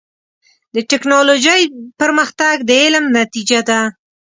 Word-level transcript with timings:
د 0.75 0.77
ټکنالوجۍ 0.91 1.61
پرمختګ 2.01 2.55
د 2.69 2.71
علم 2.83 3.05
نتیجه 3.19 3.59
ده. 3.69 3.79